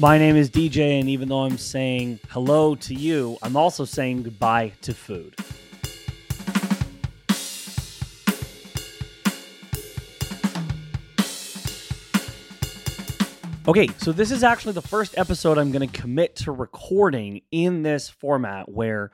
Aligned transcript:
My 0.00 0.16
name 0.16 0.36
is 0.36 0.48
DJ, 0.48 1.00
and 1.00 1.08
even 1.08 1.28
though 1.28 1.40
I'm 1.42 1.58
saying 1.58 2.20
hello 2.28 2.76
to 2.76 2.94
you, 2.94 3.36
I'm 3.42 3.56
also 3.56 3.84
saying 3.84 4.22
goodbye 4.22 4.70
to 4.82 4.94
food. 4.94 5.34
Okay, 13.66 13.88
so 13.98 14.12
this 14.12 14.30
is 14.30 14.44
actually 14.44 14.74
the 14.74 14.82
first 14.82 15.18
episode 15.18 15.58
I'm 15.58 15.72
going 15.72 15.88
to 15.88 16.00
commit 16.00 16.36
to 16.36 16.52
recording 16.52 17.42
in 17.50 17.82
this 17.82 18.08
format 18.08 18.68
where, 18.68 19.10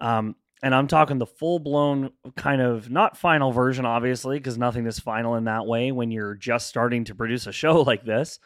um, 0.00 0.34
and 0.64 0.74
I'm 0.74 0.88
talking 0.88 1.18
the 1.18 1.26
full 1.26 1.60
blown 1.60 2.10
kind 2.34 2.60
of 2.60 2.90
not 2.90 3.16
final 3.16 3.52
version, 3.52 3.86
obviously, 3.86 4.40
because 4.40 4.58
nothing 4.58 4.84
is 4.88 4.98
final 4.98 5.36
in 5.36 5.44
that 5.44 5.64
way 5.64 5.92
when 5.92 6.10
you're 6.10 6.34
just 6.34 6.66
starting 6.66 7.04
to 7.04 7.14
produce 7.14 7.46
a 7.46 7.52
show 7.52 7.82
like 7.86 8.04
this. 8.04 8.40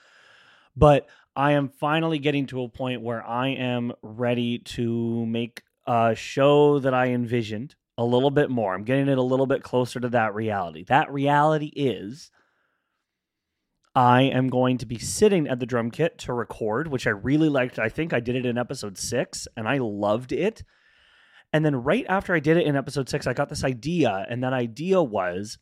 But 0.76 1.08
I 1.34 1.52
am 1.52 1.68
finally 1.68 2.18
getting 2.18 2.46
to 2.46 2.62
a 2.62 2.68
point 2.68 3.00
where 3.00 3.26
I 3.26 3.48
am 3.48 3.92
ready 4.02 4.58
to 4.58 5.24
make 5.26 5.62
a 5.86 6.14
show 6.14 6.78
that 6.78 6.92
I 6.92 7.08
envisioned 7.08 7.74
a 7.96 8.04
little 8.04 8.30
bit 8.30 8.50
more. 8.50 8.74
I'm 8.74 8.84
getting 8.84 9.08
it 9.08 9.18
a 9.18 9.22
little 9.22 9.46
bit 9.46 9.62
closer 9.62 10.00
to 10.00 10.08
that 10.10 10.34
reality. 10.34 10.84
That 10.84 11.12
reality 11.12 11.72
is 11.74 12.30
I 13.94 14.22
am 14.22 14.48
going 14.48 14.78
to 14.78 14.86
be 14.86 14.98
sitting 14.98 15.46
at 15.48 15.58
the 15.58 15.66
drum 15.66 15.90
kit 15.90 16.18
to 16.18 16.32
record, 16.32 16.88
which 16.88 17.06
I 17.06 17.10
really 17.10 17.48
liked. 17.48 17.78
I 17.78 17.88
think 17.88 18.12
I 18.12 18.20
did 18.20 18.36
it 18.36 18.46
in 18.46 18.58
episode 18.58 18.98
six 18.98 19.48
and 19.56 19.68
I 19.68 19.78
loved 19.78 20.32
it. 20.32 20.64
And 21.52 21.64
then 21.64 21.76
right 21.76 22.06
after 22.08 22.34
I 22.34 22.40
did 22.40 22.56
it 22.56 22.66
in 22.66 22.76
episode 22.76 23.08
six, 23.08 23.26
I 23.26 23.34
got 23.34 23.50
this 23.50 23.64
idea. 23.64 24.26
And 24.28 24.42
that 24.42 24.54
idea 24.54 25.02
was 25.02 25.58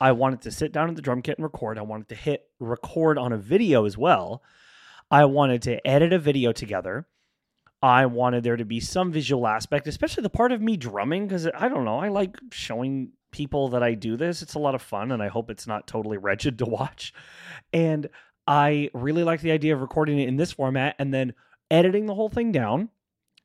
I 0.00 0.12
wanted 0.12 0.42
to 0.42 0.52
sit 0.52 0.72
down 0.72 0.88
at 0.88 0.96
the 0.96 1.02
drum 1.02 1.22
kit 1.22 1.38
and 1.38 1.44
record. 1.44 1.78
I 1.78 1.82
wanted 1.82 2.08
to 2.08 2.14
hit 2.14 2.48
record 2.60 3.18
on 3.18 3.32
a 3.32 3.38
video 3.38 3.84
as 3.84 3.98
well. 3.98 4.42
I 5.12 5.26
wanted 5.26 5.60
to 5.62 5.86
edit 5.86 6.14
a 6.14 6.18
video 6.18 6.52
together. 6.52 7.06
I 7.82 8.06
wanted 8.06 8.44
there 8.44 8.56
to 8.56 8.64
be 8.64 8.80
some 8.80 9.12
visual 9.12 9.46
aspect, 9.46 9.86
especially 9.86 10.22
the 10.22 10.30
part 10.30 10.52
of 10.52 10.62
me 10.62 10.78
drumming, 10.78 11.26
because 11.26 11.46
I 11.46 11.68
don't 11.68 11.84
know, 11.84 11.98
I 11.98 12.08
like 12.08 12.38
showing 12.50 13.12
people 13.30 13.68
that 13.70 13.82
I 13.82 13.92
do 13.92 14.16
this. 14.16 14.40
It's 14.40 14.54
a 14.54 14.58
lot 14.58 14.74
of 14.74 14.80
fun, 14.80 15.12
and 15.12 15.22
I 15.22 15.28
hope 15.28 15.50
it's 15.50 15.66
not 15.66 15.86
totally 15.86 16.16
wretched 16.18 16.58
to 16.58 16.64
watch. 16.64 17.12
And 17.74 18.08
I 18.46 18.88
really 18.94 19.22
like 19.22 19.42
the 19.42 19.50
idea 19.50 19.74
of 19.74 19.82
recording 19.82 20.18
it 20.18 20.28
in 20.28 20.36
this 20.36 20.52
format 20.52 20.96
and 20.98 21.12
then 21.12 21.34
editing 21.70 22.06
the 22.06 22.14
whole 22.14 22.30
thing 22.30 22.50
down, 22.50 22.88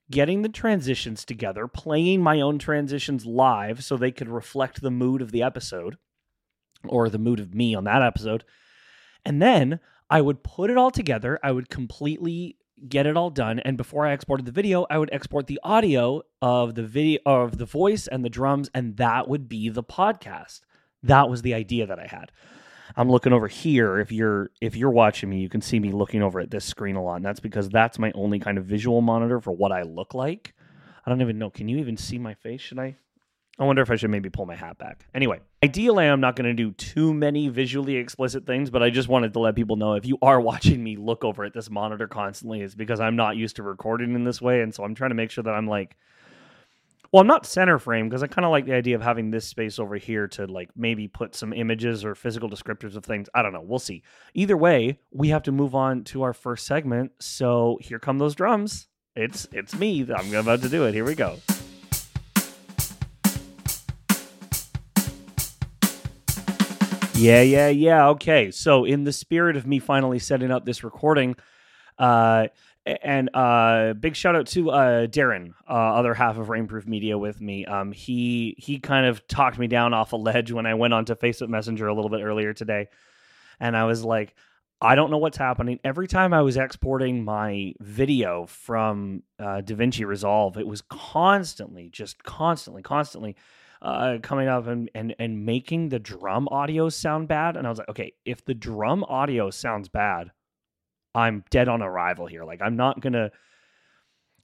getting 0.10 0.44
the 0.44 0.50
transitions 0.50 1.26
together, 1.26 1.68
playing 1.68 2.22
my 2.22 2.40
own 2.40 2.60
transitions 2.60 3.26
live 3.26 3.84
so 3.84 3.98
they 3.98 4.12
could 4.12 4.30
reflect 4.30 4.82
the 4.82 4.90
mood 4.90 5.22
of 5.22 5.32
the 5.32 5.44
episode 5.44 5.98
or 6.88 7.10
the 7.10 7.20
mood 7.20 7.42
of 7.42 7.54
me 7.54 7.76
on 7.76 7.84
that 7.84 8.02
episode. 8.02 8.46
And 9.26 9.42
then 9.42 9.82
I 10.10 10.22
would 10.22 10.44
put 10.44 10.70
it 10.70 10.78
all 10.78 10.92
together. 10.92 11.40
I 11.44 11.52
would 11.52 11.70
completely 11.70 12.58
get 12.88 13.08
it 13.08 13.18
all 13.18 13.32
done 13.32 13.60
and 13.60 13.76
before 13.76 14.06
i 14.06 14.12
exported 14.12 14.46
the 14.46 14.52
video 14.52 14.86
i 14.90 14.98
would 14.98 15.10
export 15.12 15.48
the 15.48 15.60
audio 15.64 16.22
of 16.44 16.76
the 16.76 16.84
video 16.84 17.20
of 17.26 17.58
the 17.58 17.66
voice 17.66 18.08
and 18.08 18.24
the 18.24 18.30
drums 18.30 18.70
and 18.74 18.98
that 18.98 19.28
would 19.28 19.50
be 19.50 19.70
the 19.70 19.84
podcast. 19.84 20.62
That 21.04 21.30
was 21.30 21.42
the 21.42 21.54
idea 21.56 21.88
that 21.88 22.00
i 22.00 22.06
had. 22.06 22.32
I'm 22.96 23.10
looking 23.10 23.34
over 23.34 23.48
here 23.48 24.00
if 24.00 24.12
you're 24.12 24.52
if 24.62 24.76
you're 24.76 24.92
watching 24.92 25.30
me 25.30 25.40
you 25.40 25.50
can 25.50 25.62
see 25.62 25.80
me 25.80 25.92
looking 25.92 26.22
over 26.22 26.40
at 26.40 26.52
this 26.52 26.66
screen 26.66 26.96
a 26.96 27.04
lot 27.04 27.16
and 27.16 27.26
that's 27.26 27.40
because 27.40 27.68
that's 27.70 27.98
my 27.98 28.12
only 28.14 28.40
kind 28.40 28.58
of 28.60 28.66
visual 28.66 29.02
monitor 29.02 29.42
for 29.42 29.52
what 29.52 29.72
i 29.72 29.82
look 29.82 30.14
like. 30.14 30.54
I 31.04 31.10
don't 31.10 31.22
even 31.22 31.40
know 31.40 31.50
can 31.50 31.68
you 31.68 31.78
even 31.78 31.98
see 31.98 32.20
my 32.20 32.36
face? 32.36 32.62
Should 32.62 32.80
i 32.80 32.96
I 33.60 33.64
wonder 33.64 33.82
if 33.82 33.90
I 33.90 33.96
should 33.96 34.12
maybe 34.12 34.30
pull 34.30 34.46
my 34.46 34.56
hat 34.56 34.78
back. 34.78 35.08
Anyway, 35.16 35.40
ideally, 35.64 36.06
I'm 36.06 36.22
not 36.22 36.36
going 36.36 36.46
to 36.46 36.54
do 36.54 36.72
too 36.74 37.12
many 37.14 37.48
visually 37.48 37.96
explicit 37.96 38.46
things, 38.46 38.70
but 38.70 38.84
I 38.84 38.92
just 38.92 39.08
wanted 39.08 39.34
to 39.34 39.40
let 39.40 39.56
people 39.56 39.78
know 39.78 39.94
if 39.94 40.06
you 40.06 40.18
are 40.22 40.40
watching 40.52 40.84
me 40.84 40.96
look 40.96 41.24
over 41.24 41.44
at 41.44 41.54
this 41.54 41.70
monitor 41.70 42.08
constantly, 42.08 42.62
it's 42.62 42.76
because 42.76 43.00
I'm 43.00 43.16
not 43.16 43.36
used 43.36 43.56
to 43.56 43.64
recording 43.64 44.14
in 44.14 44.24
this 44.24 44.42
way. 44.42 44.62
And 44.62 44.74
so 44.74 44.84
I'm 44.84 44.94
trying 44.94 45.10
to 45.10 45.16
make 45.16 45.32
sure 45.32 45.44
that 45.44 45.54
I'm 45.54 45.68
like, 45.68 45.98
well, 47.12 47.22
I'm 47.22 47.28
not 47.28 47.46
center 47.46 47.80
frame 47.80 48.10
because 48.10 48.22
I 48.22 48.28
kind 48.28 48.46
of 48.46 48.52
like 48.52 48.66
the 48.66 48.74
idea 48.74 48.96
of 48.96 49.02
having 49.02 49.32
this 49.32 49.48
space 49.48 49.80
over 49.80 49.96
here 49.96 50.28
to 50.30 50.46
like 50.46 50.70
maybe 50.76 51.08
put 51.08 51.36
some 51.36 51.54
images 51.54 52.04
or 52.04 52.16
physical 52.16 52.50
descriptors 52.50 52.96
of 52.96 53.06
things. 53.06 53.30
I 53.34 53.42
don't 53.42 53.54
know. 53.54 53.62
We'll 53.62 53.80
see. 53.80 54.04
Either 54.34 54.58
way, 54.58 55.00
we 55.12 55.30
have 55.30 55.44
to 55.44 55.52
move 55.52 55.74
on 55.74 56.04
to 56.06 56.24
our 56.24 56.34
first 56.34 56.68
segment. 56.68 57.12
So 57.20 57.80
here 57.82 58.00
come 58.00 58.18
those 58.18 58.36
drums. 58.36 58.88
It's 59.16 59.48
it's 59.52 59.74
me. 59.74 60.08
I'm 60.16 60.36
about 60.36 60.62
to 60.62 60.70
do 60.70 60.86
it. 60.86 60.94
Here 60.94 61.06
we 61.06 61.16
go. 61.16 61.38
Yeah, 67.18 67.42
yeah, 67.42 67.70
yeah. 67.70 68.10
Okay. 68.10 68.52
So, 68.52 68.86
in 68.86 69.04
the 69.04 69.12
spirit 69.12 69.58
of 69.58 69.66
me 69.66 69.80
finally 69.80 70.20
setting 70.20 70.52
up 70.52 70.66
this 70.66 70.84
recording, 70.84 71.36
uh, 71.98 72.48
and 72.86 73.30
uh, 73.34 73.94
big 73.94 74.16
shout 74.16 74.36
out 74.36 74.46
to 74.48 74.70
uh, 74.70 75.08
Darren, 75.08 75.54
uh, 75.68 75.74
other 75.74 76.14
half 76.14 76.38
of 76.38 76.48
Rainproof 76.48 76.86
Media, 76.86 77.18
with 77.18 77.42
me. 77.42 77.66
Um, 77.66 77.92
he 77.92 78.56
he 78.60 78.80
kind 78.80 79.08
of 79.08 79.28
talked 79.28 79.58
me 79.58 79.66
down 79.66 79.96
off 79.96 80.14
a 80.14 80.16
ledge 80.16 80.52
when 80.52 80.68
I 80.68 80.76
went 80.76 80.94
onto 80.94 81.16
Facebook 81.16 81.50
Messenger 81.50 81.88
a 81.88 81.94
little 81.94 82.12
bit 82.12 82.22
earlier 82.22 82.54
today, 82.54 82.88
and 83.60 83.76
I 83.76 83.86
was 83.86 84.04
like, 84.04 84.36
I 84.80 84.94
don't 84.94 85.10
know 85.10 85.18
what's 85.18 85.38
happening. 85.38 85.80
Every 85.84 86.08
time 86.08 86.34
I 86.36 86.44
was 86.44 86.56
exporting 86.56 87.26
my 87.26 87.74
video 87.80 88.46
from 88.46 89.24
uh, 89.40 89.62
DaVinci 89.66 90.06
Resolve, 90.06 90.56
it 90.58 90.68
was 90.68 90.82
constantly, 90.82 91.90
just 91.90 92.24
constantly, 92.24 92.84
constantly 92.84 93.36
uh, 93.82 94.18
coming 94.22 94.48
up 94.48 94.68
and, 94.68 94.90
and 94.96 95.16
and 95.20 95.46
making 95.46 95.90
the 95.90 96.00
drum 96.00 96.48
audio 96.50 96.90
sound 96.90 97.28
bad. 97.28 97.58
And 97.58 97.66
I 97.66 97.70
was 97.70 97.80
like, 97.80 97.90
okay, 97.90 98.14
if 98.26 98.44
the 98.44 98.54
drum 98.54 99.04
audio 99.04 99.50
sounds 99.50 99.90
bad, 99.90 100.32
I'm 101.14 101.44
dead 101.50 101.68
on 101.68 101.82
arrival 101.82 102.26
here. 102.28 102.44
Like 102.44 102.62
I'm 102.62 102.76
not 102.76 103.02
gonna 103.02 103.32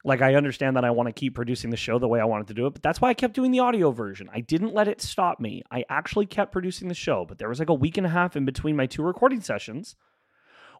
like 0.05 0.21
I 0.21 0.35
understand 0.35 0.75
that 0.75 0.85
I 0.85 0.91
want 0.91 1.07
to 1.07 1.13
keep 1.13 1.35
producing 1.35 1.69
the 1.69 1.77
show 1.77 1.97
the 1.97 2.07
way 2.07 2.19
I 2.19 2.25
wanted 2.25 2.47
to 2.47 2.53
do 2.53 2.67
it, 2.67 2.73
but 2.73 2.83
that's 2.83 2.99
why 2.99 3.09
I 3.09 3.13
kept 3.13 3.35
doing 3.35 3.51
the 3.51 3.59
audio 3.59 3.91
version. 3.91 4.29
I 4.33 4.41
didn't 4.41 4.73
let 4.73 4.87
it 4.87 5.01
stop 5.01 5.39
me. 5.39 5.63
I 5.71 5.85
actually 5.89 6.25
kept 6.25 6.51
producing 6.51 6.89
the 6.89 6.93
show, 6.93 7.25
but 7.25 7.37
there 7.37 7.49
was 7.49 7.59
like 7.59 7.69
a 7.69 7.73
week 7.73 7.97
and 7.97 8.05
a 8.05 8.09
half 8.09 8.35
in 8.35 8.45
between 8.45 8.75
my 8.75 8.85
two 8.85 9.03
recording 9.03 9.41
sessions 9.41 9.95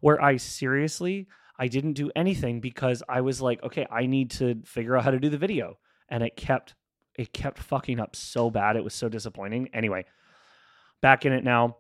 where 0.02 0.22
I 0.22 0.38
seriously 0.38 1.28
I 1.58 1.68
didn't 1.68 1.94
do 1.94 2.12
anything 2.16 2.59
because 2.59 3.03
I 3.08 3.22
was 3.22 3.42
like, 3.42 3.63
okay, 3.63 3.88
I 3.90 4.06
need 4.06 4.31
to 4.31 4.62
figure 4.66 4.97
out 4.97 5.03
how 5.03 5.12
to 5.12 5.19
do 5.19 5.30
the 5.30 5.38
video. 5.38 5.78
And 6.09 6.24
it 6.24 6.36
kept 6.36 6.75
it 7.16 7.34
kept 7.34 7.59
fucking 7.59 8.00
up 8.00 8.16
so 8.16 8.50
bad. 8.50 8.75
It 8.75 8.84
was 8.84 8.94
so 8.94 9.09
disappointing. 9.09 9.69
Anyway, 9.74 10.06
back 11.01 11.25
in 11.25 11.34
it 11.34 11.44
now. 11.44 11.78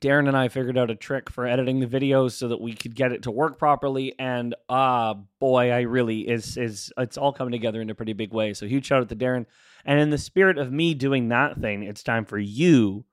Darren 0.00 0.28
and 0.28 0.36
I 0.36 0.48
figured 0.48 0.76
out 0.76 0.90
a 0.90 0.94
trick 0.94 1.30
for 1.30 1.46
editing 1.46 1.80
the 1.80 1.86
videos 1.86 2.32
so 2.32 2.48
that 2.48 2.60
we 2.60 2.74
could 2.74 2.94
get 2.94 3.12
it 3.12 3.22
to 3.22 3.30
work 3.30 3.58
properly. 3.58 4.14
And 4.18 4.54
ah, 4.68 5.12
uh, 5.12 5.14
boy, 5.40 5.70
I 5.70 5.80
really 5.82 6.28
is 6.28 6.58
is 6.58 6.92
it's 6.98 7.16
all 7.16 7.32
coming 7.32 7.52
together 7.52 7.80
in 7.80 7.88
a 7.88 7.94
pretty 7.94 8.12
big 8.12 8.34
way. 8.34 8.52
So 8.52 8.66
huge 8.66 8.84
shout 8.84 9.00
out 9.00 9.08
to 9.08 9.16
Darren. 9.16 9.46
And 9.86 9.98
in 9.98 10.10
the 10.10 10.18
spirit 10.18 10.58
of 10.58 10.70
me 10.70 10.92
doing 10.92 11.28
that 11.28 11.58
thing, 11.58 11.84
it's 11.84 12.02
time 12.02 12.26
for 12.26 12.38
you 12.38 13.06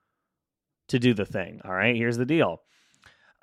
to 0.90 1.00
do 1.00 1.14
the 1.14 1.26
thing. 1.26 1.62
All 1.64 1.74
right, 1.74 1.96
here's 1.96 2.18
the 2.18 2.26
deal 2.26 2.62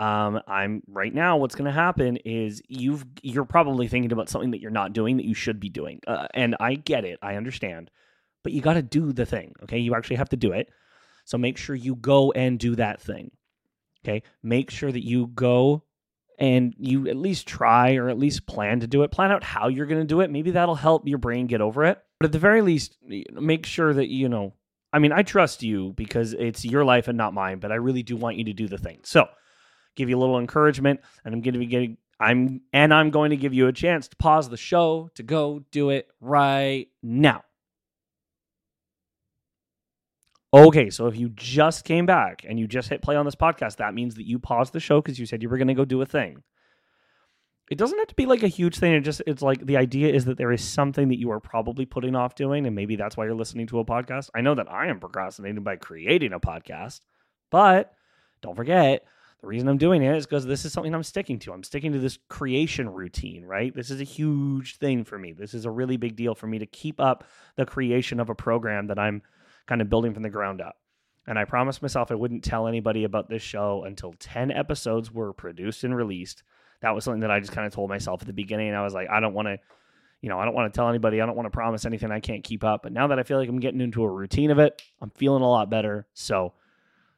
um, 0.03 0.41
I'm 0.49 0.83
right 0.89 1.15
now. 1.15 1.37
What's 1.37 1.55
going 1.55 1.67
to 1.67 1.71
happen 1.71 2.17
is 2.17 2.61
you've 2.67 3.05
you're 3.23 3.45
probably 3.45 3.87
thinking 3.87 4.11
about 4.11 4.29
something 4.29 4.51
that 4.51 4.61
you're 4.61 4.73
not 4.73 4.93
doing 4.93 5.19
that 5.19 5.27
you 5.27 5.35
should 5.35 5.61
be 5.61 5.69
doing, 5.69 6.01
uh, 6.09 6.27
and 6.35 6.57
I 6.59 6.75
get 6.75 7.05
it. 7.05 7.21
I 7.23 7.37
understand, 7.37 7.89
but 8.43 8.53
you 8.53 8.61
got 8.61 8.75
to 8.75 8.83
do 8.83 9.13
the 9.13 9.25
thing. 9.25 9.55
Okay, 9.63 9.79
you 9.79 9.95
actually 9.95 10.17
have 10.17 10.31
to 10.31 10.37
do 10.37 10.51
it. 10.51 10.71
So 11.25 11.39
make 11.39 11.57
sure 11.57 11.77
you 11.77 11.95
go 11.95 12.33
and 12.33 12.59
do 12.59 12.75
that 12.75 13.01
thing. 13.01 13.31
Okay, 14.05 14.25
make 14.43 14.73
sure 14.73 14.91
that 14.91 15.07
you 15.07 15.29
go 15.29 15.85
and 16.37 16.75
you 16.79 17.07
at 17.07 17.17
least 17.17 17.47
try 17.47 17.95
or 17.95 18.09
at 18.09 18.19
least 18.19 18.45
plan 18.45 18.81
to 18.81 18.89
do 18.89 19.05
it. 19.05 19.13
Plan 19.13 19.31
out 19.31 19.45
how 19.45 19.69
you're 19.69 19.87
going 19.87 20.01
to 20.01 20.07
do 20.07 20.21
it. 20.21 20.33
Maybe 20.33 20.51
that'll 20.51 20.75
help 20.75 21.07
your 21.07 21.19
brain 21.19 21.47
get 21.47 21.61
over 21.61 21.85
it. 21.85 22.03
But 22.19 22.27
at 22.27 22.33
the 22.33 22.41
very 22.41 22.61
least, 22.61 22.97
make 23.33 23.67
sure 23.67 23.95
that 23.95 24.09
you 24.09 24.29
know. 24.29 24.55
I 24.93 24.99
mean, 24.99 25.13
I 25.13 25.23
trust 25.23 25.63
you 25.63 25.93
because 25.97 26.33
it's 26.33 26.65
your 26.65 26.85
life 26.85 27.07
and 27.07 27.17
not 27.17 27.35
mine, 27.35 27.61
but 27.61 27.71
I 27.71 27.77
really 27.77 28.03
do 28.03 28.17
want 28.17 28.37
you 28.37 28.45
to 28.47 28.53
do 28.53 28.67
the 28.67 28.79
thing. 28.79 28.99
So 29.05 29.29
give 29.97 30.09
you 30.09 30.19
a 30.19 30.21
little 30.21 30.39
encouragement, 30.39 31.01
and 31.25 31.35
I'm 31.35 31.41
going 31.41 31.55
to 31.55 31.61
be 31.61 31.67
getting 31.67 31.97
I'm 32.23 32.61
and 32.73 32.95
I'm 32.95 33.11
going 33.11 33.31
to 33.31 33.37
give 33.37 33.53
you 33.53 33.67
a 33.67 33.73
chance 33.73 34.07
to 34.09 34.17
pause 34.17 34.49
the 34.49 34.57
show 34.57 35.11
to 35.17 35.25
go 35.25 35.65
do 35.73 35.91
it 35.91 36.09
right 36.21 36.87
now. 37.03 37.43
Okay, 40.55 40.91
so 40.91 41.07
if 41.09 41.17
you 41.17 41.31
just 41.31 41.85
came 41.85 42.07
back 42.07 42.45
and 42.47 42.61
you 42.61 42.69
just 42.69 42.91
hit 42.91 43.03
play 43.03 43.17
on 43.17 43.25
this 43.25 43.35
podcast, 43.35 43.77
that 43.77 43.95
means 43.95 44.15
that 44.17 44.27
you 44.27 44.39
paused 44.39 44.73
the 44.73 44.81
show 44.81 45.01
because 45.01 45.19
you 45.19 45.27
said 45.27 45.43
you 45.43 45.49
were 45.49 45.57
going 45.57 45.69
to 45.69 45.75
go 45.75 45.85
do 45.85 46.03
a 46.03 46.07
thing. 46.07 46.43
It 47.71 47.79
doesn't 47.79 47.99
have 47.99 48.09
to 48.09 48.15
be 48.15 48.27
like 48.27 48.43
a 48.43 48.49
huge 48.49 48.77
thing. 48.77 48.93
It 48.93 49.01
just 49.01 49.23
it's 49.27 49.43
like 49.43 49.65
the 49.65 49.79
idea 49.79 50.13
is 50.13 50.27
that 50.27 50.39
there 50.39 50.53
is 50.53 50.63
something 50.63 51.09
that 51.09 51.19
you 51.19 51.31
are 51.31 51.41
probably 51.41 51.87
putting 51.87 52.15
off 52.15 52.37
doing, 52.37 52.67
and 52.67 52.77
maybe 52.77 52.95
that's 52.95 53.17
why 53.17 53.25
you're 53.25 53.35
listening 53.35 53.67
to 53.69 53.81
a 53.81 53.85
podcast. 53.85 54.31
I 54.33 54.43
know 54.43 54.55
that 54.55 54.71
I 54.71 54.87
am 54.87 55.01
procrastinating 55.01 55.65
by 55.65 55.75
creating 55.75 56.35
a 56.35 56.39
podcast, 56.39 57.01
but 57.51 57.95
don't 58.43 58.57
forget 58.57 59.07
the 59.43 59.49
reason 59.49 59.69
I'm 59.69 59.79
doing 59.79 60.03
it 60.03 60.17
is 60.17 60.25
because 60.25 60.47
this 60.47 60.65
is 60.65 60.73
something 60.73 60.95
I'm 60.95 61.03
sticking 61.03 61.41
to. 61.41 61.53
I'm 61.53 61.65
sticking 61.65 61.93
to 61.93 61.99
this 61.99 62.17
creation 62.29 62.89
routine, 62.89 63.45
right? 63.45 63.75
This 63.75 63.91
is 63.91 64.01
a 64.01 64.05
huge 64.05 64.77
thing 64.77 65.03
for 65.03 65.19
me. 65.19 65.33
This 65.33 65.53
is 65.53 65.65
a 65.65 65.71
really 65.71 65.97
big 65.97 66.15
deal 66.15 66.37
for 66.37 66.47
me 66.47 66.61
to 66.61 66.67
keep 66.67 67.01
up 67.01 67.25
the 67.57 67.67
creation 67.67 68.21
of 68.21 68.31
a 68.31 68.37
program 68.37 68.87
that 68.87 69.01
I'm 69.01 69.21
kind 69.67 69.81
of 69.83 69.91
building 69.91 70.15
from 70.15 70.23
the 70.23 70.31
ground 70.31 70.61
up. 70.61 70.77
And 71.27 71.39
I 71.39 71.45
promised 71.45 71.83
myself 71.83 72.13
I 72.13 72.15
wouldn't 72.15 72.45
tell 72.45 72.69
anybody 72.69 73.03
about 73.03 73.29
this 73.29 73.43
show 73.43 73.83
until 73.85 74.15
10 74.21 74.53
episodes 74.53 75.13
were 75.13 75.33
produced 75.33 75.83
and 75.83 75.95
released. 75.95 76.45
That 76.81 76.95
was 76.95 77.05
something 77.05 77.21
that 77.21 77.31
I 77.31 77.41
just 77.41 77.53
kind 77.53 77.67
of 77.67 77.73
told 77.73 77.91
myself 77.91 78.21
at 78.23 78.29
the 78.29 78.33
beginning. 78.33 78.75
I 78.75 78.83
was 78.83 78.95
like, 78.95 79.09
I 79.11 79.19
don't 79.19 79.35
want 79.35 79.47
to, 79.47 79.59
you 80.21 80.29
know, 80.29 80.39
I 80.39 80.45
don't 80.45 80.55
want 80.55 80.73
to 80.73 80.77
tell 80.77 80.89
anybody. 80.89 81.21
I 81.21 81.27
don't 81.27 81.37
want 81.37 81.47
to 81.47 81.51
promise 81.51 81.85
anything 81.85 82.13
I 82.13 82.21
can't 82.21 82.45
keep 82.45 82.63
up. 82.63 82.85
But 82.85 82.93
now 82.93 83.09
that 83.09 83.19
I 83.19 83.25
feel 83.25 83.39
like 83.39 83.49
I'm 83.49 83.61
getting 83.61 83.81
into 83.81 84.05
a 84.05 84.09
routine 84.09 84.53
of 84.53 84.61
it, 84.61 84.83
I'm 85.01 85.11
feeling 85.11 85.43
a 85.43 85.51
lot 85.51 85.69
better. 85.69 86.07
So 86.15 86.55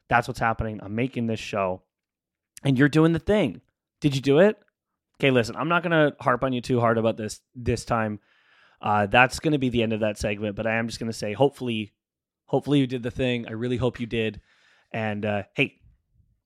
that's 0.07 0.27
what's 0.27 0.39
happening. 0.39 0.79
I'm 0.83 0.95
making 0.95 1.27
this 1.27 1.39
show, 1.39 1.81
and 2.65 2.77
you're 2.77 2.89
doing 2.89 3.13
the 3.13 3.19
thing. 3.19 3.61
Did 4.01 4.15
you 4.15 4.21
do 4.21 4.39
it? 4.39 4.57
Okay, 5.17 5.31
listen, 5.31 5.55
I'm 5.55 5.69
not 5.69 5.83
going 5.83 5.91
to 5.91 6.15
harp 6.19 6.43
on 6.43 6.51
you 6.51 6.59
too 6.59 6.81
hard 6.81 6.97
about 6.97 7.15
this 7.15 7.39
this 7.55 7.85
time. 7.85 8.19
Uh, 8.81 9.05
that's 9.05 9.39
going 9.39 9.53
to 9.53 9.57
be 9.57 9.69
the 9.69 9.81
end 9.81 9.93
of 9.93 10.01
that 10.01 10.17
segment, 10.17 10.57
but 10.57 10.67
I 10.67 10.73
am 10.73 10.87
just 10.87 10.99
going 10.99 11.09
to 11.09 11.17
say, 11.17 11.31
hopefully, 11.31 11.93
hopefully 12.47 12.79
you 12.79 12.87
did 12.87 13.03
the 13.03 13.11
thing. 13.11 13.47
I 13.47 13.51
really 13.51 13.77
hope 13.77 13.99
you 13.99 14.05
did. 14.05 14.41
And 14.91 15.25
uh, 15.25 15.43
hey, 15.53 15.79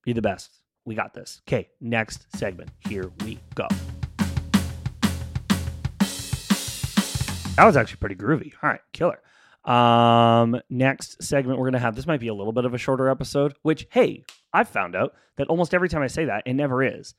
you're 0.06 0.14
the 0.14 0.22
best. 0.22 0.52
We 0.86 0.94
got 0.94 1.14
this. 1.14 1.42
Okay, 1.48 1.70
next 1.82 2.28
segment. 2.38 2.70
Here 2.88 3.12
we 3.24 3.40
go. 3.56 3.68
That 7.56 7.66
was 7.66 7.76
actually 7.76 7.98
pretty 7.98 8.16
groovy. 8.16 8.54
All 8.62 8.70
right, 8.70 8.82
killer. 8.94 9.20
Um, 9.66 10.60
next 10.70 11.22
segment 11.22 11.60
we're 11.60 11.68
gonna 11.68 11.80
have. 11.80 11.96
This 11.96 12.08
might 12.08 12.20
be 12.20 12.30
a 12.30 12.34
little 12.34 12.54
bit 12.54 12.66
of 12.66 12.74
a 12.74 12.78
shorter 12.78 13.10
episode. 13.10 13.56
Which, 13.62 13.88
hey, 13.92 14.24
I've 14.54 14.70
found 14.70 14.96
out 14.96 15.14
that 15.38 15.48
almost 15.48 15.74
every 15.74 15.90
time 15.90 16.02
I 16.02 16.08
say 16.08 16.26
that, 16.26 16.44
it 16.46 16.54
never 16.54 16.84
is. 16.84 17.14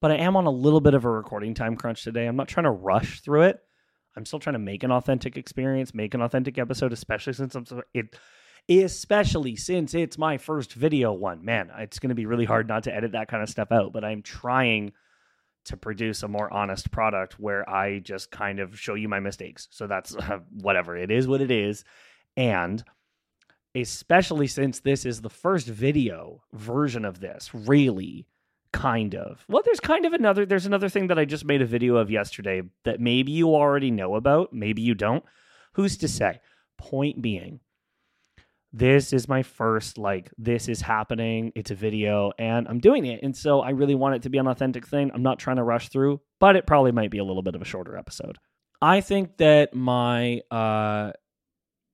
But 0.00 0.10
I 0.10 0.16
am 0.16 0.36
on 0.36 0.46
a 0.46 0.50
little 0.50 0.80
bit 0.80 0.94
of 0.94 1.04
a 1.04 1.10
recording 1.10 1.54
time 1.54 1.76
crunch 1.76 2.04
today. 2.04 2.26
I'm 2.26 2.36
not 2.36 2.48
trying 2.48 2.64
to 2.64 2.70
rush 2.70 3.20
through 3.20 3.42
it. 3.42 3.60
I'm 4.16 4.24
still 4.24 4.38
trying 4.38 4.54
to 4.54 4.58
make 4.58 4.82
an 4.82 4.90
authentic 4.90 5.36
experience, 5.36 5.94
make 5.94 6.14
an 6.14 6.22
authentic 6.22 6.58
episode, 6.58 6.92
especially 6.92 7.34
since 7.34 7.54
I'm 7.54 7.66
it, 7.92 8.16
especially 8.68 9.56
since 9.56 9.94
it's 9.94 10.18
my 10.18 10.38
first 10.38 10.72
video 10.72 11.12
one. 11.12 11.44
Man, 11.44 11.70
it's 11.78 11.98
going 11.98 12.08
to 12.10 12.14
be 12.14 12.26
really 12.26 12.44
hard 12.44 12.68
not 12.68 12.84
to 12.84 12.94
edit 12.94 13.12
that 13.12 13.28
kind 13.28 13.42
of 13.42 13.48
stuff 13.48 13.72
out. 13.72 13.92
But 13.92 14.04
I'm 14.04 14.22
trying 14.22 14.92
to 15.66 15.76
produce 15.76 16.22
a 16.22 16.28
more 16.28 16.52
honest 16.52 16.90
product 16.90 17.38
where 17.38 17.68
I 17.68 17.98
just 17.98 18.30
kind 18.30 18.58
of 18.60 18.78
show 18.78 18.94
you 18.94 19.08
my 19.08 19.20
mistakes. 19.20 19.68
So 19.70 19.86
that's 19.86 20.16
uh, 20.16 20.38
whatever 20.60 20.96
it 20.96 21.10
is, 21.10 21.28
what 21.28 21.40
it 21.40 21.50
is, 21.50 21.84
and 22.36 22.82
especially 23.74 24.46
since 24.46 24.80
this 24.80 25.04
is 25.04 25.20
the 25.20 25.30
first 25.30 25.66
video 25.66 26.42
version 26.52 27.04
of 27.04 27.20
this, 27.20 27.50
really 27.54 28.26
kind 28.72 29.14
of. 29.14 29.44
Well, 29.48 29.62
there's 29.64 29.80
kind 29.80 30.06
of 30.06 30.12
another 30.12 30.46
there's 30.46 30.66
another 30.66 30.88
thing 30.88 31.08
that 31.08 31.18
I 31.18 31.24
just 31.24 31.44
made 31.44 31.62
a 31.62 31.66
video 31.66 31.96
of 31.96 32.10
yesterday 32.10 32.62
that 32.84 33.00
maybe 33.00 33.32
you 33.32 33.54
already 33.54 33.90
know 33.90 34.14
about, 34.14 34.52
maybe 34.52 34.82
you 34.82 34.94
don't. 34.94 35.24
Who's 35.72 35.96
to 35.98 36.08
say? 36.08 36.40
Point 36.78 37.20
being, 37.22 37.60
this 38.76 39.14
is 39.14 39.26
my 39.26 39.42
first 39.42 39.96
like 39.96 40.30
this 40.36 40.68
is 40.68 40.82
happening 40.82 41.50
it's 41.54 41.70
a 41.70 41.74
video 41.74 42.30
and 42.38 42.68
i'm 42.68 42.78
doing 42.78 43.06
it. 43.06 43.20
And 43.22 43.34
so 43.34 43.60
i 43.60 43.70
really 43.70 43.94
want 43.94 44.16
it 44.16 44.22
to 44.22 44.30
be 44.30 44.36
an 44.36 44.46
authentic 44.46 44.86
thing. 44.86 45.10
I'm 45.14 45.22
not 45.22 45.38
trying 45.38 45.56
to 45.56 45.62
rush 45.62 45.88
through 45.88 46.20
but 46.40 46.56
it 46.56 46.66
probably 46.66 46.92
might 46.92 47.10
be 47.10 47.18
a 47.18 47.24
little 47.24 47.42
bit 47.42 47.54
of 47.54 47.62
a 47.62 47.64
shorter 47.64 47.96
episode. 47.96 48.36
I 48.82 49.00
think 49.00 49.38
that 49.38 49.74
my 49.74 50.42
uh 50.50 51.12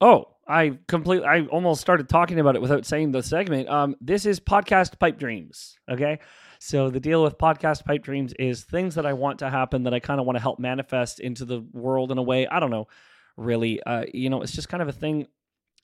oh 0.00 0.26
i 0.48 0.76
completely 0.88 1.24
i 1.24 1.42
almost 1.46 1.80
started 1.80 2.08
talking 2.08 2.40
about 2.40 2.56
it 2.56 2.62
without 2.62 2.84
saying 2.84 3.12
the 3.12 3.22
segment. 3.22 3.68
Um 3.68 3.94
this 4.00 4.26
is 4.26 4.40
podcast 4.40 4.98
pipe 4.98 5.18
dreams 5.18 5.76
okay? 5.88 6.18
So 6.58 6.90
the 6.90 7.00
deal 7.00 7.22
with 7.22 7.38
podcast 7.38 7.84
pipe 7.84 8.02
dreams 8.02 8.32
is 8.40 8.64
things 8.64 8.96
that 8.96 9.06
i 9.06 9.12
want 9.12 9.38
to 9.38 9.50
happen 9.50 9.84
that 9.84 9.94
i 9.94 10.00
kind 10.00 10.18
of 10.18 10.26
want 10.26 10.36
to 10.36 10.42
help 10.42 10.58
manifest 10.58 11.20
into 11.20 11.44
the 11.44 11.64
world 11.72 12.10
in 12.10 12.18
a 12.18 12.22
way 12.22 12.48
i 12.48 12.58
don't 12.58 12.70
know 12.70 12.88
really. 13.36 13.80
Uh 13.84 14.04
you 14.12 14.30
know 14.30 14.42
it's 14.42 14.52
just 14.52 14.68
kind 14.68 14.82
of 14.82 14.88
a 14.88 14.92
thing 14.92 15.28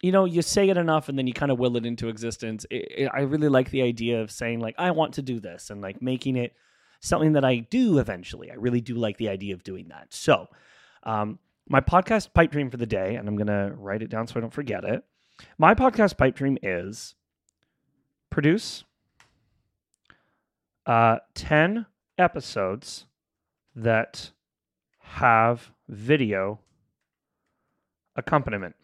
you 0.00 0.12
know, 0.12 0.25
you 0.25 0.43
say 0.43 0.69
it 0.69 0.77
enough 0.77 1.09
and 1.09 1.19
then 1.19 1.27
you 1.27 1.33
kind 1.33 1.50
of 1.50 1.59
will 1.59 1.77
it 1.77 1.85
into 1.85 2.09
existence. 2.09 2.65
It, 2.71 2.93
it, 2.97 3.11
I 3.12 3.21
really 3.21 3.49
like 3.49 3.71
the 3.71 3.83
idea 3.83 4.23
of 4.23 4.31
saying, 4.31 4.61
like, 4.61 4.77
I 4.79 4.93
want 4.93 5.15
to 5.15 5.23
do 5.23 5.41
this 5.41 5.71
and 5.71 5.81
like 5.81 6.00
making 6.00 6.37
it 6.37 6.55
something 7.00 7.33
that 7.33 7.45
I 7.45 7.59
do 7.59 7.99
eventually. 7.99 8.50
I 8.50 8.55
really 8.55 8.81
do 8.81 8.95
like 8.95 9.17
the 9.17 9.29
idea 9.29 9.55
of 9.55 9.65
doing 9.65 9.89
that. 9.89 10.09
So, 10.11 10.49
um, 11.03 11.39
my 11.69 11.81
podcast 11.81 12.33
pipe 12.33 12.50
dream 12.50 12.71
for 12.71 12.77
the 12.77 12.87
day, 12.87 13.17
and 13.17 13.29
I'm 13.29 13.37
going 13.37 13.49
to 13.49 13.75
write 13.77 14.03
it 14.03 14.09
down 14.09 14.27
so 14.27 14.35
I 14.37 14.41
don't 14.41 14.53
forget 14.53 14.85
it. 14.85 15.05
My 15.59 15.75
podcast 15.75 16.17
pipe 16.17 16.35
dream 16.35 16.59
is 16.62 17.15
produce 18.31 18.85
uh, 20.87 21.19
10 21.35 21.87
episodes 22.17 23.05
that 23.77 24.31
have 25.01 25.71
video 25.89 26.61
accompaniment. 28.17 28.75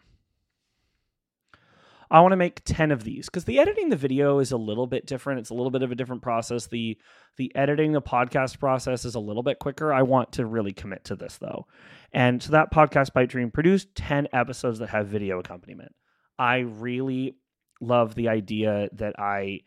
I 2.09 2.21
want 2.21 2.33
to 2.33 2.37
make 2.37 2.63
10 2.65 2.91
of 2.91 3.03
these 3.03 3.25
because 3.25 3.45
the 3.45 3.59
editing 3.59 3.89
the 3.89 3.95
video 3.95 4.39
is 4.39 4.51
a 4.51 4.57
little 4.57 4.87
bit 4.87 5.05
different. 5.05 5.39
It's 5.39 5.49
a 5.49 5.53
little 5.53 5.71
bit 5.71 5.81
of 5.81 5.91
a 5.91 5.95
different 5.95 6.21
process. 6.21 6.67
The 6.67 6.97
the 7.37 7.53
editing 7.55 7.91
the 7.91 8.01
podcast 8.01 8.59
process 8.59 9.05
is 9.05 9.15
a 9.15 9.19
little 9.19 9.43
bit 9.43 9.59
quicker. 9.59 9.91
I 9.93 10.03
want 10.03 10.33
to 10.33 10.45
really 10.45 10.73
commit 10.73 11.05
to 11.05 11.15
this 11.15 11.37
though. 11.37 11.67
And 12.13 12.41
so 12.41 12.51
that 12.51 12.71
podcast 12.71 13.13
pipe 13.13 13.29
dream 13.29 13.51
produced 13.51 13.95
10 13.95 14.29
episodes 14.31 14.79
that 14.79 14.89
have 14.89 15.07
video 15.07 15.39
accompaniment. 15.39 15.93
I 16.37 16.59
really 16.59 17.37
love 17.81 18.15
the 18.15 18.29
idea 18.29 18.89
that 18.93 19.19
I 19.19 19.61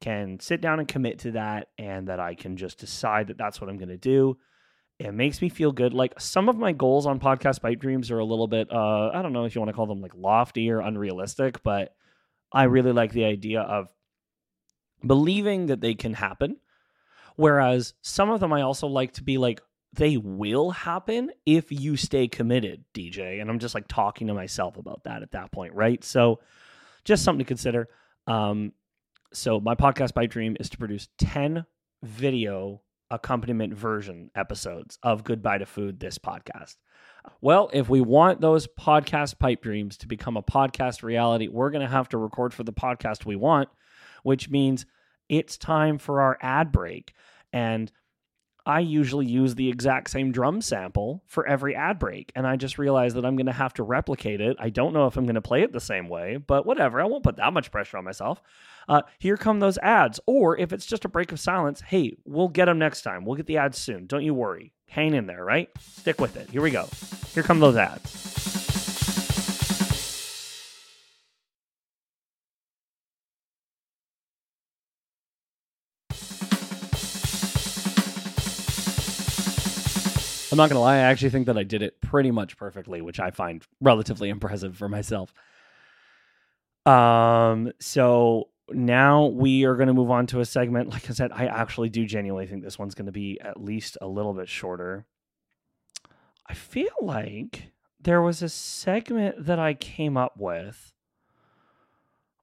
can 0.00 0.38
sit 0.40 0.60
down 0.60 0.78
and 0.78 0.88
commit 0.88 1.20
to 1.20 1.32
that 1.32 1.68
and 1.78 2.08
that 2.08 2.20
I 2.20 2.34
can 2.34 2.56
just 2.56 2.78
decide 2.78 3.28
that 3.28 3.38
that's 3.38 3.60
what 3.60 3.70
I'm 3.70 3.78
going 3.78 3.88
to 3.88 3.96
do 3.96 4.36
it 4.98 5.12
makes 5.12 5.42
me 5.42 5.48
feel 5.48 5.72
good. 5.72 5.92
Like 5.92 6.18
some 6.18 6.48
of 6.48 6.56
my 6.56 6.72
goals 6.72 7.06
on 7.06 7.20
podcast 7.20 7.60
pipe 7.60 7.78
dreams 7.80 8.10
are 8.10 8.18
a 8.18 8.24
little 8.24 8.48
bit 8.48 8.72
uh 8.72 9.10
I 9.12 9.22
don't 9.22 9.32
know 9.32 9.44
if 9.44 9.54
you 9.54 9.60
want 9.60 9.68
to 9.68 9.74
call 9.74 9.86
them 9.86 10.00
like 10.00 10.14
lofty 10.16 10.70
or 10.70 10.80
unrealistic, 10.80 11.62
but 11.62 11.94
I 12.52 12.64
really 12.64 12.92
like 12.92 13.12
the 13.12 13.24
idea 13.24 13.60
of 13.60 13.88
believing 15.06 15.66
that 15.66 15.80
they 15.80 15.94
can 15.94 16.14
happen. 16.14 16.56
Whereas 17.36 17.94
some 18.00 18.30
of 18.30 18.40
them 18.40 18.52
I 18.52 18.62
also 18.62 18.86
like 18.86 19.12
to 19.14 19.22
be 19.22 19.36
like 19.38 19.60
they 19.92 20.16
will 20.16 20.70
happen 20.70 21.30
if 21.46 21.72
you 21.72 21.96
stay 21.96 22.28
committed, 22.28 22.84
DJ. 22.92 23.40
And 23.40 23.50
I'm 23.50 23.58
just 23.58 23.74
like 23.74 23.88
talking 23.88 24.26
to 24.26 24.34
myself 24.34 24.76
about 24.76 25.04
that 25.04 25.22
at 25.22 25.32
that 25.32 25.52
point, 25.52 25.74
right? 25.74 26.02
So 26.04 26.40
just 27.04 27.22
something 27.22 27.44
to 27.44 27.48
consider. 27.48 27.88
Um 28.26 28.72
so 29.32 29.60
my 29.60 29.74
podcast 29.74 30.14
pipe 30.14 30.30
dream 30.30 30.56
is 30.58 30.70
to 30.70 30.78
produce 30.78 31.08
10 31.18 31.66
video 32.02 32.80
accompaniment 33.10 33.74
version 33.74 34.30
episodes 34.34 34.98
of 35.02 35.24
Goodbye 35.24 35.58
to 35.58 35.66
Food, 35.66 36.00
this 36.00 36.18
podcast. 36.18 36.76
Well, 37.40 37.70
if 37.72 37.88
we 37.88 38.00
want 38.00 38.40
those 38.40 38.66
podcast 38.66 39.38
pipe 39.38 39.62
dreams 39.62 39.96
to 39.98 40.08
become 40.08 40.36
a 40.36 40.42
podcast 40.42 41.02
reality, 41.02 41.48
we're 41.48 41.70
going 41.70 41.86
to 41.86 41.92
have 41.92 42.08
to 42.10 42.18
record 42.18 42.54
for 42.54 42.64
the 42.64 42.72
podcast 42.72 43.24
we 43.24 43.36
want, 43.36 43.68
which 44.22 44.48
means 44.48 44.86
it's 45.28 45.56
time 45.56 45.98
for 45.98 46.20
our 46.20 46.38
ad 46.40 46.72
break. 46.72 47.12
And 47.52 47.90
I 48.66 48.80
usually 48.80 49.26
use 49.26 49.54
the 49.54 49.68
exact 49.68 50.10
same 50.10 50.32
drum 50.32 50.60
sample 50.60 51.22
for 51.26 51.46
every 51.46 51.76
ad 51.76 52.00
break. 52.00 52.32
And 52.34 52.46
I 52.46 52.56
just 52.56 52.78
realized 52.78 53.16
that 53.16 53.24
I'm 53.24 53.36
going 53.36 53.46
to 53.46 53.52
have 53.52 53.72
to 53.74 53.84
replicate 53.84 54.40
it. 54.40 54.56
I 54.58 54.70
don't 54.70 54.92
know 54.92 55.06
if 55.06 55.16
I'm 55.16 55.24
going 55.24 55.36
to 55.36 55.40
play 55.40 55.62
it 55.62 55.72
the 55.72 55.80
same 55.80 56.08
way, 56.08 56.36
but 56.36 56.66
whatever. 56.66 57.00
I 57.00 57.04
won't 57.04 57.22
put 57.22 57.36
that 57.36 57.52
much 57.52 57.70
pressure 57.70 57.96
on 57.96 58.04
myself. 58.04 58.42
Uh, 58.88 59.02
here 59.20 59.36
come 59.36 59.60
those 59.60 59.78
ads. 59.78 60.18
Or 60.26 60.58
if 60.58 60.72
it's 60.72 60.84
just 60.86 61.04
a 61.04 61.08
break 61.08 61.30
of 61.30 61.38
silence, 61.38 61.80
hey, 61.80 62.16
we'll 62.24 62.48
get 62.48 62.64
them 62.64 62.78
next 62.78 63.02
time. 63.02 63.24
We'll 63.24 63.36
get 63.36 63.46
the 63.46 63.58
ads 63.58 63.78
soon. 63.78 64.06
Don't 64.06 64.24
you 64.24 64.34
worry. 64.34 64.72
Hang 64.88 65.14
in 65.14 65.26
there, 65.26 65.44
right? 65.44 65.70
Stick 65.78 66.20
with 66.20 66.36
it. 66.36 66.50
Here 66.50 66.62
we 66.62 66.72
go. 66.72 66.88
Here 67.34 67.44
come 67.44 67.60
those 67.60 67.76
ads. 67.76 68.35
I'm 80.56 80.64
not 80.64 80.70
gonna 80.70 80.80
lie, 80.80 80.96
I 80.96 81.00
actually 81.00 81.30
think 81.30 81.46
that 81.46 81.58
I 81.58 81.64
did 81.64 81.82
it 81.82 82.00
pretty 82.00 82.30
much 82.30 82.56
perfectly, 82.56 83.02
which 83.02 83.20
I 83.20 83.30
find 83.30 83.62
relatively 83.80 84.30
impressive 84.30 84.76
for 84.76 84.88
myself. 84.88 85.34
Um, 86.86 87.72
so 87.78 88.48
now 88.70 89.26
we 89.26 89.64
are 89.64 89.76
going 89.76 89.88
to 89.88 89.94
move 89.94 90.10
on 90.10 90.26
to 90.28 90.40
a 90.40 90.44
segment. 90.44 90.90
Like 90.90 91.10
I 91.10 91.12
said, 91.12 91.32
I 91.32 91.46
actually 91.46 91.88
do 91.88 92.06
genuinely 92.06 92.46
think 92.46 92.62
this 92.62 92.78
one's 92.78 92.94
going 92.94 93.06
to 93.06 93.12
be 93.12 93.40
at 93.40 93.62
least 93.62 93.98
a 94.00 94.06
little 94.06 94.32
bit 94.32 94.48
shorter. 94.48 95.04
I 96.46 96.54
feel 96.54 96.92
like 97.00 97.72
there 98.00 98.22
was 98.22 98.40
a 98.40 98.48
segment 98.48 99.46
that 99.46 99.58
I 99.58 99.74
came 99.74 100.16
up 100.16 100.36
with 100.38 100.92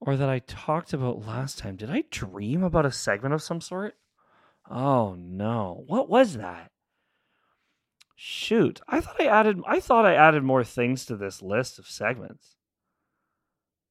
or 0.01 0.17
that 0.17 0.29
I 0.29 0.39
talked 0.39 0.91
about 0.91 1.25
last 1.25 1.57
time. 1.57 1.77
Did 1.77 1.89
I 1.89 2.03
dream 2.11 2.63
about 2.63 2.85
a 2.85 2.91
segment 2.91 3.33
of 3.33 3.41
some 3.41 3.61
sort? 3.61 3.95
Oh 4.69 5.15
no. 5.17 5.83
What 5.87 6.09
was 6.09 6.35
that? 6.35 6.72
Shoot, 8.15 8.81
I 8.87 9.01
thought 9.01 9.19
I 9.19 9.25
added 9.25 9.61
I 9.67 9.79
thought 9.79 10.05
I 10.05 10.15
added 10.15 10.43
more 10.43 10.63
things 10.63 11.05
to 11.05 11.15
this 11.15 11.41
list 11.41 11.79
of 11.79 11.87
segments. 11.87 12.55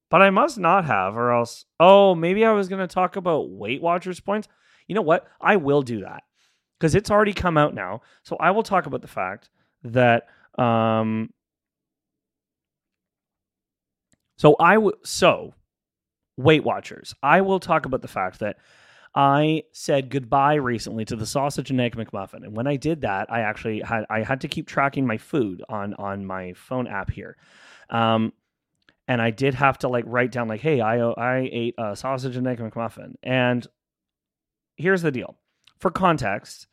But 0.09 0.21
I 0.21 0.29
must 0.29 0.57
not 0.57 0.85
have 0.85 1.17
or 1.17 1.31
else 1.31 1.65
oh, 1.79 2.15
maybe 2.15 2.45
I 2.45 2.51
was 2.51 2.69
going 2.69 2.87
to 2.87 2.93
talk 2.93 3.15
about 3.15 3.49
Weight 3.49 3.81
Watchers 3.81 4.19
points. 4.19 4.47
You 4.87 4.95
know 4.95 5.01
what? 5.01 5.27
I 5.41 5.57
will 5.57 5.81
do 5.81 6.01
that 6.01 6.23
cuz 6.79 6.95
it's 6.95 7.11
already 7.11 7.33
come 7.33 7.57
out 7.57 7.73
now. 7.73 8.01
So 8.23 8.37
I 8.37 8.51
will 8.51 8.63
talk 8.63 8.85
about 8.85 9.01
the 9.01 9.07
fact 9.07 9.49
that 9.83 10.27
um 10.57 11.33
so 14.37 14.55
I 14.59 14.77
would 14.77 14.95
so 15.03 15.53
Weight 16.37 16.63
Watchers. 16.63 17.13
I 17.21 17.41
will 17.41 17.59
talk 17.59 17.85
about 17.85 18.01
the 18.01 18.07
fact 18.07 18.39
that 18.39 18.57
I 19.15 19.63
said 19.71 20.09
goodbye 20.09 20.55
recently 20.55 21.05
to 21.05 21.15
the 21.15 21.25
sausage 21.25 21.69
and 21.69 21.79
egg 21.79 21.95
McMuffin, 21.95 22.43
and 22.43 22.55
when 22.55 22.67
I 22.67 22.77
did 22.77 23.01
that, 23.01 23.31
I 23.31 23.41
actually 23.41 23.81
had 23.81 24.05
I 24.09 24.23
had 24.23 24.41
to 24.41 24.47
keep 24.47 24.67
tracking 24.67 25.05
my 25.05 25.17
food 25.17 25.63
on 25.69 25.93
on 25.95 26.25
my 26.25 26.53
phone 26.53 26.87
app 26.87 27.11
here, 27.11 27.37
um, 27.89 28.33
and 29.07 29.21
I 29.21 29.29
did 29.29 29.53
have 29.53 29.77
to 29.79 29.87
like 29.87 30.05
write 30.07 30.31
down 30.31 30.47
like, 30.47 30.61
hey, 30.61 30.81
I 30.81 30.99
I 30.99 31.49
ate 31.51 31.75
a 31.77 31.95
sausage 31.95 32.37
and 32.37 32.47
egg 32.47 32.59
McMuffin, 32.59 33.13
and 33.21 33.67
here's 34.75 35.03
the 35.03 35.11
deal, 35.11 35.37
for 35.77 35.91
context, 35.91 36.67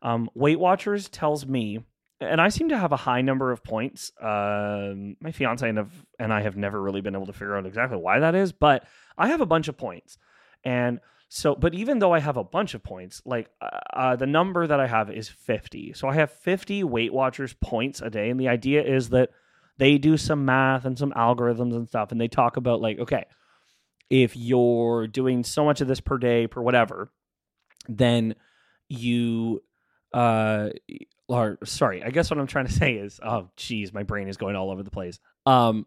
um, 0.00 0.30
Weight 0.34 0.58
Watchers 0.58 1.08
tells 1.10 1.46
me, 1.46 1.80
and 2.20 2.40
I 2.40 2.48
seem 2.48 2.70
to 2.70 2.78
have 2.78 2.92
a 2.92 2.96
high 2.96 3.20
number 3.20 3.52
of 3.52 3.62
points. 3.62 4.12
Um, 4.20 5.16
my 5.20 5.32
fiance 5.32 5.68
and, 5.68 5.76
have, 5.76 5.92
and 6.18 6.32
I 6.32 6.40
have 6.42 6.56
never 6.56 6.80
really 6.80 7.02
been 7.02 7.14
able 7.14 7.26
to 7.26 7.32
figure 7.32 7.56
out 7.56 7.66
exactly 7.66 7.98
why 7.98 8.20
that 8.20 8.34
is, 8.34 8.52
but 8.52 8.84
I 9.18 9.28
have 9.28 9.42
a 9.42 9.46
bunch 9.46 9.68
of 9.68 9.76
points, 9.76 10.16
and 10.64 11.00
so, 11.28 11.56
but 11.56 11.74
even 11.74 11.98
though 11.98 12.12
I 12.12 12.20
have 12.20 12.36
a 12.36 12.44
bunch 12.44 12.74
of 12.74 12.84
points, 12.84 13.20
like 13.24 13.50
uh, 13.60 13.78
uh, 13.92 14.16
the 14.16 14.26
number 14.26 14.68
that 14.68 14.78
I 14.78 14.86
have 14.86 15.10
is 15.10 15.28
50. 15.28 15.92
So 15.94 16.06
I 16.06 16.14
have 16.14 16.30
50 16.30 16.84
Weight 16.84 17.12
Watchers 17.12 17.54
points 17.54 18.00
a 18.00 18.08
day. 18.08 18.30
And 18.30 18.38
the 18.38 18.46
idea 18.46 18.84
is 18.84 19.08
that 19.08 19.30
they 19.76 19.98
do 19.98 20.16
some 20.16 20.44
math 20.44 20.84
and 20.84 20.96
some 20.96 21.12
algorithms 21.12 21.74
and 21.74 21.88
stuff. 21.88 22.12
And 22.12 22.20
they 22.20 22.28
talk 22.28 22.56
about, 22.56 22.80
like, 22.80 23.00
okay, 23.00 23.24
if 24.08 24.36
you're 24.36 25.08
doing 25.08 25.42
so 25.42 25.64
much 25.64 25.80
of 25.80 25.88
this 25.88 26.00
per 26.00 26.18
day, 26.18 26.46
per 26.46 26.62
whatever, 26.62 27.10
then 27.88 28.36
you, 28.88 29.60
uh, 30.12 30.68
or 31.26 31.58
sorry, 31.64 32.04
I 32.04 32.10
guess 32.10 32.30
what 32.30 32.38
I'm 32.38 32.46
trying 32.46 32.66
to 32.68 32.72
say 32.80 32.92
is, 32.92 33.18
oh, 33.20 33.50
geez, 33.56 33.92
my 33.92 34.04
brain 34.04 34.28
is 34.28 34.36
going 34.36 34.54
all 34.54 34.70
over 34.70 34.84
the 34.84 34.90
place. 34.90 35.18
Um, 35.46 35.86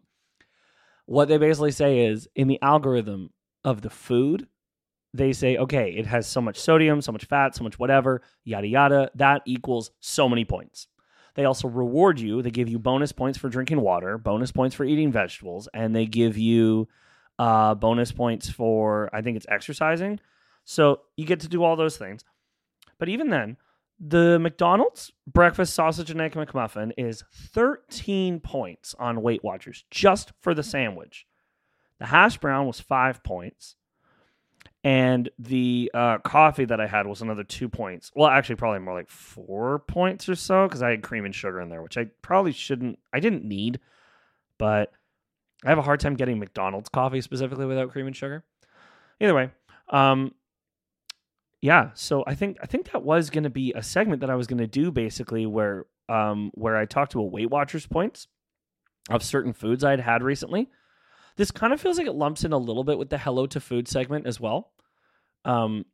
what 1.06 1.28
they 1.28 1.38
basically 1.38 1.72
say 1.72 2.00
is 2.04 2.28
in 2.34 2.48
the 2.48 2.60
algorithm 2.60 3.30
of 3.64 3.80
the 3.80 3.88
food, 3.88 4.46
they 5.14 5.32
say, 5.32 5.56
okay, 5.56 5.90
it 5.92 6.06
has 6.06 6.26
so 6.26 6.40
much 6.40 6.58
sodium, 6.58 7.00
so 7.00 7.12
much 7.12 7.24
fat, 7.24 7.54
so 7.54 7.64
much 7.64 7.78
whatever, 7.78 8.22
yada, 8.44 8.66
yada. 8.66 9.10
That 9.14 9.42
equals 9.46 9.90
so 10.00 10.28
many 10.28 10.44
points. 10.44 10.86
They 11.34 11.44
also 11.44 11.68
reward 11.68 12.20
you. 12.20 12.42
They 12.42 12.50
give 12.50 12.68
you 12.68 12.78
bonus 12.78 13.12
points 13.12 13.38
for 13.38 13.48
drinking 13.48 13.80
water, 13.80 14.18
bonus 14.18 14.52
points 14.52 14.74
for 14.74 14.84
eating 14.84 15.12
vegetables, 15.12 15.68
and 15.72 15.94
they 15.94 16.06
give 16.06 16.36
you 16.36 16.88
uh, 17.38 17.74
bonus 17.74 18.12
points 18.12 18.50
for, 18.50 19.08
I 19.12 19.22
think 19.22 19.36
it's 19.36 19.46
exercising. 19.48 20.20
So 20.64 21.00
you 21.16 21.24
get 21.24 21.40
to 21.40 21.48
do 21.48 21.62
all 21.62 21.76
those 21.76 21.96
things. 21.96 22.24
But 22.98 23.08
even 23.08 23.30
then, 23.30 23.56
the 24.00 24.38
McDonald's 24.38 25.12
breakfast 25.26 25.74
sausage 25.74 26.10
and 26.10 26.20
egg 26.20 26.32
McMuffin 26.34 26.92
is 26.98 27.24
13 27.32 28.40
points 28.40 28.94
on 28.98 29.22
Weight 29.22 29.42
Watchers 29.42 29.84
just 29.90 30.32
for 30.40 30.54
the 30.54 30.62
sandwich. 30.62 31.26
The 31.98 32.06
hash 32.06 32.38
brown 32.38 32.66
was 32.66 32.80
five 32.80 33.24
points 33.24 33.76
and 34.84 35.28
the 35.38 35.90
uh, 35.92 36.18
coffee 36.18 36.64
that 36.64 36.80
I 36.80 36.86
had 36.86 37.06
was 37.06 37.20
another 37.20 37.42
two 37.44 37.68
points. 37.68 38.12
Well, 38.14 38.28
actually, 38.28 38.56
probably 38.56 38.78
more 38.78 38.94
like 38.94 39.10
four 39.10 39.80
points 39.80 40.28
or 40.28 40.36
so 40.36 40.66
because 40.68 40.82
I 40.82 40.90
had 40.90 41.02
cream 41.02 41.24
and 41.24 41.34
sugar 41.34 41.60
in 41.60 41.68
there, 41.68 41.82
which 41.82 41.98
I 41.98 42.06
probably 42.22 42.52
shouldn't. 42.52 42.98
I 43.12 43.20
didn't 43.20 43.44
need, 43.44 43.80
but 44.56 44.92
I 45.64 45.70
have 45.70 45.78
a 45.78 45.82
hard 45.82 46.00
time 46.00 46.14
getting 46.14 46.38
McDonald's 46.38 46.88
coffee 46.88 47.20
specifically 47.20 47.66
without 47.66 47.90
cream 47.90 48.06
and 48.06 48.16
sugar. 48.16 48.44
Either 49.20 49.34
way, 49.34 49.50
um, 49.88 50.32
yeah. 51.60 51.90
So 51.94 52.22
I 52.26 52.36
think 52.36 52.58
I 52.62 52.66
think 52.66 52.92
that 52.92 53.02
was 53.02 53.30
going 53.30 53.44
to 53.44 53.50
be 53.50 53.72
a 53.74 53.82
segment 53.82 54.20
that 54.20 54.30
I 54.30 54.36
was 54.36 54.46
going 54.46 54.58
to 54.58 54.66
do 54.68 54.92
basically 54.92 55.44
where 55.44 55.86
um 56.08 56.52
where 56.54 56.76
I 56.76 56.84
talked 56.84 57.12
to 57.12 57.20
a 57.20 57.24
Weight 57.24 57.50
Watchers 57.50 57.86
points 57.86 58.28
of 59.10 59.24
certain 59.24 59.52
foods 59.52 59.82
I 59.82 59.90
had 59.90 60.00
had 60.00 60.22
recently 60.22 60.68
this 61.38 61.52
kind 61.52 61.72
of 61.72 61.80
feels 61.80 61.98
like 61.98 62.08
it 62.08 62.14
lumps 62.14 62.44
in 62.44 62.52
a 62.52 62.58
little 62.58 62.82
bit 62.84 62.98
with 62.98 63.10
the 63.10 63.16
Hello 63.16 63.46
to 63.46 63.60
Food 63.60 63.86
segment 63.86 64.26
as 64.26 64.40
well. 64.40 64.72
Um, 65.44 65.86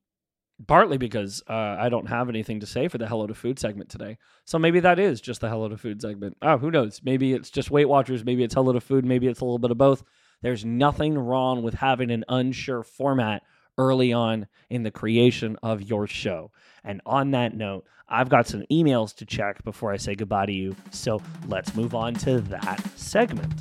partly 0.66 0.96
because 0.96 1.42
uh, 1.48 1.76
I 1.78 1.90
don't 1.90 2.08
have 2.08 2.30
anything 2.30 2.60
to 2.60 2.66
say 2.66 2.88
for 2.88 2.96
the 2.96 3.06
Hello 3.06 3.26
to 3.26 3.34
Food 3.34 3.58
segment 3.58 3.90
today. 3.90 4.16
So 4.46 4.58
maybe 4.58 4.80
that 4.80 4.98
is 4.98 5.20
just 5.20 5.42
the 5.42 5.50
Hello 5.50 5.68
to 5.68 5.76
Food 5.76 6.00
segment. 6.00 6.38
Oh, 6.40 6.56
who 6.56 6.70
knows? 6.70 7.02
Maybe 7.04 7.34
it's 7.34 7.50
just 7.50 7.70
Weight 7.70 7.88
Watchers. 7.88 8.24
Maybe 8.24 8.42
it's 8.42 8.54
Hello 8.54 8.72
to 8.72 8.80
Food. 8.80 9.04
Maybe 9.04 9.26
it's 9.26 9.40
a 9.40 9.44
little 9.44 9.58
bit 9.58 9.70
of 9.70 9.76
both. 9.76 10.02
There's 10.40 10.64
nothing 10.64 11.18
wrong 11.18 11.62
with 11.62 11.74
having 11.74 12.10
an 12.10 12.24
unsure 12.28 12.82
format 12.82 13.42
early 13.76 14.14
on 14.14 14.46
in 14.70 14.82
the 14.82 14.90
creation 14.90 15.58
of 15.62 15.82
your 15.82 16.06
show. 16.06 16.52
And 16.84 17.02
on 17.04 17.32
that 17.32 17.54
note, 17.54 17.84
I've 18.08 18.30
got 18.30 18.46
some 18.46 18.64
emails 18.72 19.14
to 19.16 19.26
check 19.26 19.62
before 19.62 19.92
I 19.92 19.98
say 19.98 20.14
goodbye 20.14 20.46
to 20.46 20.52
you. 20.52 20.74
So 20.90 21.20
let's 21.48 21.74
move 21.74 21.94
on 21.94 22.14
to 22.14 22.40
that 22.40 22.82
segment. 22.96 23.52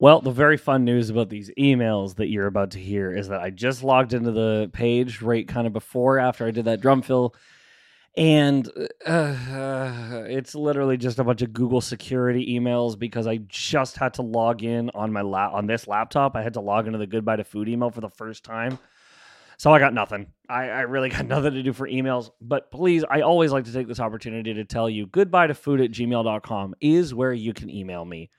Well, 0.00 0.20
the 0.20 0.30
very 0.30 0.56
fun 0.56 0.84
news 0.84 1.10
about 1.10 1.28
these 1.28 1.50
emails 1.58 2.16
that 2.16 2.28
you're 2.28 2.46
about 2.46 2.70
to 2.72 2.78
hear 2.78 3.10
is 3.10 3.28
that 3.28 3.40
I 3.40 3.50
just 3.50 3.82
logged 3.82 4.14
into 4.14 4.30
the 4.30 4.70
page 4.72 5.22
right 5.22 5.46
kind 5.46 5.66
of 5.66 5.72
before 5.72 6.18
after 6.18 6.46
I 6.46 6.52
did 6.52 6.66
that 6.66 6.80
drum 6.80 7.02
fill. 7.02 7.34
And 8.16 8.68
uh, 9.04 9.10
uh, 9.10 10.24
it's 10.28 10.54
literally 10.54 10.96
just 10.96 11.18
a 11.18 11.24
bunch 11.24 11.42
of 11.42 11.52
Google 11.52 11.80
security 11.80 12.58
emails 12.58 12.98
because 12.98 13.26
I 13.26 13.38
just 13.48 13.96
had 13.96 14.14
to 14.14 14.22
log 14.22 14.62
in 14.62 14.90
on 14.94 15.12
my 15.12 15.22
la- 15.22 15.52
on 15.52 15.66
this 15.66 15.88
laptop. 15.88 16.36
I 16.36 16.42
had 16.42 16.54
to 16.54 16.60
log 16.60 16.86
into 16.86 16.98
the 16.98 17.06
Goodbye 17.06 17.36
to 17.36 17.44
Food 17.44 17.68
email 17.68 17.90
for 17.90 18.00
the 18.00 18.08
first 18.08 18.44
time. 18.44 18.78
So 19.58 19.72
I 19.72 19.80
got 19.80 19.92
nothing. 19.92 20.28
I, 20.48 20.68
I 20.68 20.80
really 20.82 21.08
got 21.10 21.26
nothing 21.26 21.54
to 21.54 21.62
do 21.62 21.72
for 21.72 21.88
emails. 21.88 22.30
But 22.40 22.70
please, 22.70 23.04
I 23.08 23.20
always 23.20 23.52
like 23.52 23.64
to 23.64 23.72
take 23.72 23.88
this 23.88 24.00
opportunity 24.00 24.54
to 24.54 24.64
tell 24.64 24.88
you 24.88 25.06
goodbye 25.06 25.48
to 25.48 25.54
food 25.54 25.80
at 25.80 25.90
gmail.com 25.90 26.74
is 26.80 27.12
where 27.12 27.32
you 27.32 27.52
can 27.52 27.68
email 27.68 28.04
me. 28.04 28.30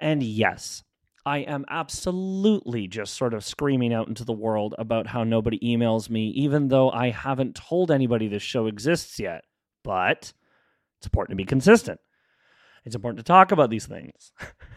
And 0.00 0.22
yes, 0.22 0.82
I 1.26 1.38
am 1.38 1.66
absolutely 1.68 2.88
just 2.88 3.14
sort 3.14 3.34
of 3.34 3.44
screaming 3.44 3.92
out 3.92 4.08
into 4.08 4.24
the 4.24 4.32
world 4.32 4.74
about 4.78 5.06
how 5.06 5.24
nobody 5.24 5.58
emails 5.58 6.08
me, 6.08 6.28
even 6.28 6.68
though 6.68 6.90
I 6.90 7.10
haven't 7.10 7.54
told 7.54 7.90
anybody 7.90 8.26
this 8.26 8.42
show 8.42 8.66
exists 8.66 9.18
yet. 9.20 9.44
But 9.84 10.32
it's 10.98 11.06
important 11.06 11.32
to 11.32 11.42
be 11.42 11.44
consistent. 11.44 12.00
It's 12.86 12.94
important 12.94 13.18
to 13.18 13.24
talk 13.24 13.52
about 13.52 13.68
these 13.68 13.84
things. 13.84 14.32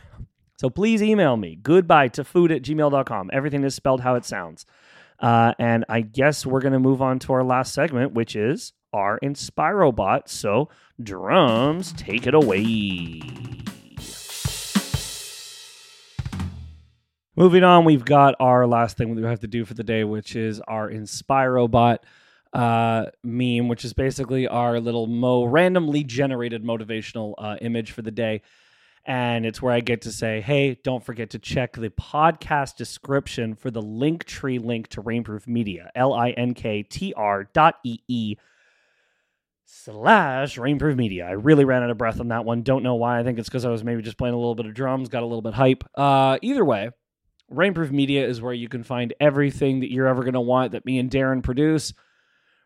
so 0.60 0.70
please 0.70 1.02
email 1.02 1.38
me 1.38 1.56
goodbye 1.56 2.10
to 2.10 2.26
food 2.26 2.52
at 2.52 2.64
gmail.com. 2.64 3.30
Everything 3.32 3.64
is 3.64 3.76
spelled 3.76 4.02
how 4.02 4.16
it 4.16 4.26
sounds. 4.26 4.66
Uh, 5.20 5.54
and 5.60 5.86
I 5.90 6.02
guess 6.02 6.46
we're 6.46 6.62
going 6.62 6.74
to 6.74 6.80
move 6.80 7.02
on 7.02 7.20
to 7.20 7.34
our 7.34 7.44
last 7.44 7.74
segment, 7.74 8.14
which 8.14 8.36
is 8.36 8.74
our 8.92 9.20
Inspirobot. 9.22 10.28
So, 10.28 10.70
drums, 11.02 11.94
take 11.94 12.28
it 12.28 12.34
away. 12.34 13.22
Moving 17.36 17.64
on, 17.64 17.84
we've 17.84 18.06
got 18.06 18.36
our 18.40 18.68
last 18.68 18.96
thing 18.96 19.16
we 19.16 19.24
have 19.24 19.40
to 19.40 19.48
do 19.48 19.66
for 19.66 19.74
the 19.74 19.84
day, 19.84 20.04
which 20.04 20.36
is 20.36 20.60
our 20.62 20.90
Inspirobot 20.90 21.98
uh, 22.54 23.06
meme, 23.24 23.68
which 23.68 23.84
is 23.84 23.94
basically 23.94 24.48
our 24.48 24.80
little 24.80 25.08
mo 25.08 25.44
randomly 25.44 26.04
generated 26.04 26.64
motivational 26.64 27.34
uh, 27.40 27.58
image 27.62 27.92
for 27.92 28.04
the 28.04 28.12
day. 28.12 28.42
And 29.06 29.46
it's 29.46 29.62
where 29.62 29.74
I 29.74 29.82
get 29.82 30.04
to 30.04 30.12
say, 30.12 30.40
hey, 30.40 30.80
don't 30.82 31.04
forget 31.04 31.32
to 31.32 31.40
check 31.40 31.74
the 31.74 31.90
podcast 31.90 32.78
description 32.78 33.54
for 33.54 33.70
the 33.70 33.82
Linktree 33.82 34.64
link 34.64 34.88
to 34.90 35.04
Rainproof 35.04 35.46
Media, 35.46 35.92
L 35.94 36.14
I 36.14 36.30
N 36.32 36.54
K 36.54 36.84
T 36.84 37.14
R 37.16 37.44
dot 37.54 37.76
E 37.84 38.00
E 38.08 38.38
slash 39.66 40.58
Rainproof 40.58 40.96
Media. 40.96 41.26
I 41.26 41.32
really 41.32 41.66
ran 41.66 41.84
out 41.84 41.90
of 41.90 41.98
breath 41.98 42.22
on 42.22 42.30
that 42.30 42.46
one. 42.46 42.62
Don't 42.62 42.84
know 42.84 42.96
why. 42.96 43.20
I 43.20 43.24
think 43.24 43.40
it's 43.40 43.50
because 43.50 43.66
I 43.66 43.70
was 43.70 43.84
maybe 43.84 44.02
just 44.02 44.18
playing 44.18 44.36
a 44.36 44.38
little 44.38 44.56
bit 44.56 44.68
of 44.68 44.74
drums, 44.74 45.10
got 45.10 45.24
a 45.24 45.26
little 45.26 45.42
bit 45.42 45.54
hype. 45.54 45.84
Uh, 45.96 46.38
either 46.42 46.64
way, 46.64 46.92
Rainproof 47.52 47.92
Media 47.92 48.26
is 48.26 48.42
where 48.42 48.54
you 48.54 48.70
can 48.70 48.84
find 48.84 49.14
everything 49.20 49.82
that 49.82 49.92
you're 49.92 50.08
ever 50.08 50.22
going 50.24 50.34
to 50.34 50.42
want 50.42 50.72
that 50.72 50.86
me 50.86 50.98
and 50.98 51.12
Darren 51.12 51.44
produce. 51.44 51.94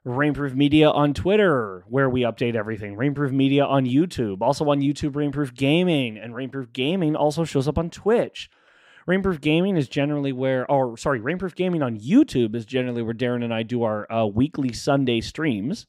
Rainproof 0.07 0.55
Media 0.55 0.89
on 0.89 1.13
Twitter, 1.13 1.83
where 1.87 2.09
we 2.09 2.21
update 2.21 2.55
everything. 2.55 2.95
Rainproof 2.95 3.31
Media 3.31 3.65
on 3.65 3.85
YouTube. 3.85 4.41
Also 4.41 4.69
on 4.69 4.79
YouTube, 4.79 5.11
Rainproof 5.11 5.53
Gaming. 5.53 6.17
And 6.17 6.33
Rainproof 6.33 6.71
Gaming 6.71 7.15
also 7.15 7.43
shows 7.43 7.67
up 7.67 7.77
on 7.77 7.89
Twitch. 7.89 8.49
Rainproof 9.07 9.41
Gaming 9.41 9.77
is 9.77 9.87
generally 9.87 10.31
where, 10.31 10.69
or 10.69 10.97
sorry, 10.97 11.19
Rainproof 11.19 11.55
Gaming 11.55 11.81
on 11.81 11.99
YouTube 11.99 12.55
is 12.55 12.65
generally 12.65 13.01
where 13.01 13.13
Darren 13.13 13.43
and 13.43 13.53
I 13.53 13.63
do 13.63 13.83
our 13.83 14.11
uh, 14.11 14.25
weekly 14.25 14.73
Sunday 14.73 15.21
streams. 15.21 15.87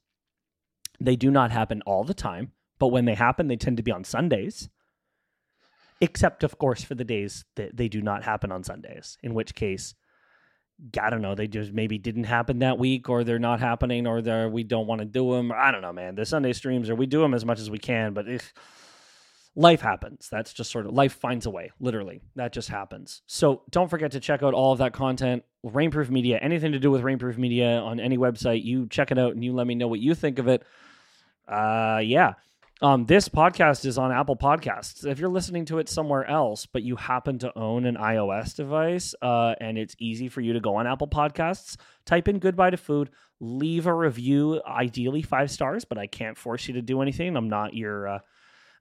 They 1.00 1.16
do 1.16 1.30
not 1.30 1.50
happen 1.50 1.82
all 1.86 2.04
the 2.04 2.14
time, 2.14 2.52
but 2.78 2.88
when 2.88 3.04
they 3.04 3.14
happen, 3.14 3.46
they 3.46 3.56
tend 3.56 3.76
to 3.76 3.82
be 3.82 3.92
on 3.92 4.04
Sundays 4.04 4.68
except 6.00 6.44
of 6.44 6.58
course 6.58 6.82
for 6.82 6.94
the 6.94 7.04
days 7.04 7.44
that 7.56 7.76
they 7.76 7.88
do 7.88 8.00
not 8.00 8.24
happen 8.24 8.52
on 8.52 8.62
Sundays, 8.62 9.18
in 9.22 9.34
which 9.34 9.54
case, 9.54 9.94
I 11.00 11.10
don't 11.10 11.22
know, 11.22 11.34
they 11.34 11.48
just 11.48 11.72
maybe 11.72 11.98
didn't 11.98 12.24
happen 12.24 12.60
that 12.60 12.78
week, 12.78 13.08
or 13.08 13.24
they're 13.24 13.38
not 13.38 13.60
happening, 13.60 14.06
or 14.06 14.22
they're 14.22 14.48
we 14.48 14.62
don't 14.62 14.86
want 14.86 15.00
to 15.00 15.04
do 15.04 15.32
them. 15.32 15.52
I 15.52 15.70
don't 15.72 15.82
know, 15.82 15.92
man. 15.92 16.14
The 16.14 16.24
Sunday 16.24 16.52
streams, 16.52 16.88
or 16.88 16.94
we 16.94 17.06
do 17.06 17.20
them 17.20 17.34
as 17.34 17.44
much 17.44 17.58
as 17.58 17.70
we 17.70 17.78
can, 17.78 18.14
but 18.14 18.28
if 18.28 18.52
life 19.56 19.80
happens, 19.80 20.28
that's 20.30 20.52
just 20.52 20.70
sort 20.70 20.86
of 20.86 20.92
life 20.92 21.14
finds 21.14 21.46
a 21.46 21.50
way. 21.50 21.72
Literally, 21.80 22.20
that 22.36 22.52
just 22.52 22.68
happens. 22.68 23.22
So 23.26 23.62
don't 23.70 23.90
forget 23.90 24.12
to 24.12 24.20
check 24.20 24.42
out 24.42 24.54
all 24.54 24.72
of 24.72 24.78
that 24.78 24.92
content. 24.92 25.42
Rainproof 25.66 26.10
Media, 26.10 26.38
anything 26.40 26.72
to 26.72 26.78
do 26.78 26.92
with 26.92 27.02
Rainproof 27.02 27.36
Media 27.36 27.80
on 27.80 27.98
any 27.98 28.16
website, 28.16 28.62
you 28.62 28.86
check 28.86 29.10
it 29.10 29.18
out 29.18 29.34
and 29.34 29.42
you 29.42 29.52
let 29.52 29.66
me 29.66 29.74
know 29.74 29.88
what 29.88 29.98
you 29.98 30.14
think 30.14 30.38
of 30.38 30.46
it. 30.46 30.62
Uh, 31.48 32.00
yeah. 32.04 32.34
Um, 32.80 33.06
this 33.06 33.28
podcast 33.28 33.84
is 33.84 33.98
on 33.98 34.12
Apple 34.12 34.36
Podcasts. 34.36 35.04
If 35.04 35.18
you're 35.18 35.28
listening 35.28 35.64
to 35.64 35.80
it 35.80 35.88
somewhere 35.88 36.24
else, 36.24 36.64
but 36.64 36.84
you 36.84 36.94
happen 36.94 37.36
to 37.40 37.58
own 37.58 37.84
an 37.86 37.96
iOS 37.96 38.54
device 38.54 39.16
uh, 39.20 39.56
and 39.60 39.76
it's 39.76 39.96
easy 39.98 40.28
for 40.28 40.40
you 40.40 40.52
to 40.52 40.60
go 40.60 40.76
on 40.76 40.86
Apple 40.86 41.08
Podcasts, 41.08 41.76
type 42.06 42.28
in 42.28 42.38
Goodbye 42.38 42.70
to 42.70 42.76
Food, 42.76 43.10
leave 43.40 43.88
a 43.88 43.94
review, 43.94 44.62
ideally 44.64 45.22
five 45.22 45.50
stars, 45.50 45.84
but 45.84 45.98
I 45.98 46.06
can't 46.06 46.38
force 46.38 46.68
you 46.68 46.74
to 46.74 46.82
do 46.82 47.02
anything. 47.02 47.36
I'm 47.36 47.48
not 47.48 47.74
your, 47.74 48.06
uh, 48.06 48.18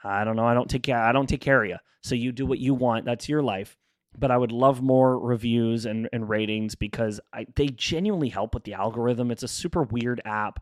I 0.03 0.25
don't 0.25 0.35
know, 0.35 0.45
I 0.45 0.53
don't 0.53 0.69
take 0.69 0.83
care, 0.83 1.01
I 1.01 1.11
don't 1.11 1.27
take 1.27 1.41
care 1.41 1.63
of 1.63 1.69
you. 1.69 1.77
So 2.01 2.13
you 2.13 2.31
do 2.31 2.45
what 2.45 2.59
you 2.59 2.75
want. 2.75 3.05
That's 3.05 3.27
your 3.27 3.41
life. 3.41 3.75
But 4.15 4.29
I 4.29 4.37
would 4.37 4.51
love 4.51 4.79
more 4.79 5.19
reviews 5.19 5.87
and, 5.87 6.07
and 6.13 6.29
ratings 6.29 6.75
because 6.75 7.19
I, 7.33 7.47
they 7.55 7.67
genuinely 7.67 8.29
help 8.29 8.53
with 8.53 8.63
the 8.63 8.75
algorithm. 8.75 9.31
It's 9.31 9.43
a 9.43 9.47
super 9.47 9.81
weird 9.81 10.21
app 10.23 10.59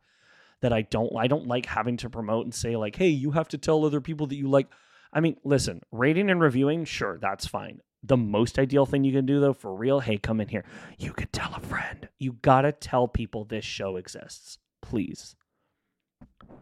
that 0.65 0.73
I 0.73 0.81
don't 0.81 1.15
I 1.15 1.27
don't 1.27 1.45
like 1.45 1.67
having 1.67 1.95
to 1.97 2.09
promote 2.09 2.45
and 2.45 2.53
say 2.53 2.75
like, 2.75 2.95
"Hey, 2.95 3.09
you 3.09 3.31
have 3.31 3.47
to 3.49 3.57
tell 3.59 3.85
other 3.85 4.01
people 4.01 4.25
that 4.25 4.35
you 4.35 4.49
like." 4.49 4.67
I 5.13 5.19
mean, 5.19 5.37
listen, 5.43 5.81
rating 5.91 6.31
and 6.31 6.41
reviewing, 6.41 6.85
sure, 6.85 7.19
that's 7.21 7.45
fine. 7.45 7.81
The 8.01 8.17
most 8.17 8.57
ideal 8.57 8.87
thing 8.87 9.03
you 9.03 9.13
can 9.13 9.27
do 9.27 9.39
though 9.39 9.53
for 9.53 9.75
real, 9.75 9.99
hey, 9.99 10.17
come 10.17 10.41
in 10.41 10.47
here. 10.47 10.65
You 10.97 11.13
could 11.13 11.31
tell 11.31 11.53
a 11.53 11.59
friend. 11.59 12.09
You 12.17 12.33
got 12.41 12.61
to 12.61 12.71
tell 12.71 13.07
people 13.07 13.45
this 13.45 13.63
show 13.63 13.97
exists. 13.97 14.57
Please. 14.81 15.35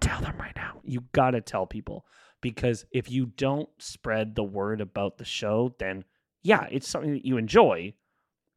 Tell 0.02 0.20
them 0.20 0.36
right 0.38 0.56
now. 0.58 0.82
You 0.84 1.06
got 1.14 1.32
to 1.32 1.40
tell 1.40 1.66
people 1.66 2.06
because 2.42 2.86
if 2.92 3.10
you 3.10 3.28
don't 3.28 3.70
spread 3.80 4.36
the 4.36 4.44
word 4.44 4.82
about 4.82 5.18
the 5.18 5.26
show, 5.26 5.76
then 5.80 6.04
yeah, 6.42 6.68
it's 6.70 6.90
something 6.90 7.14
that 7.14 7.26
you 7.26 7.38
enjoy 7.38 7.94